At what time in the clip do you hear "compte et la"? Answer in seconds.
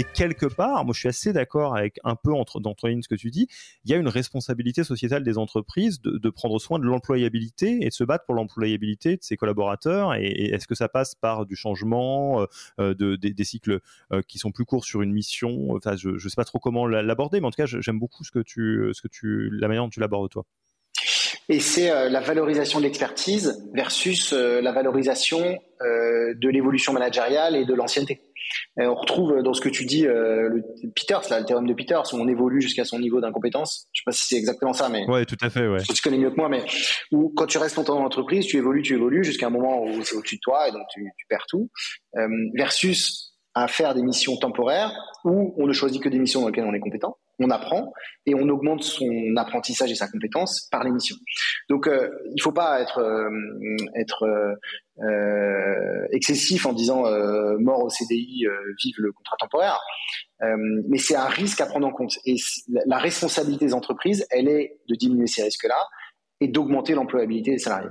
61.92-62.98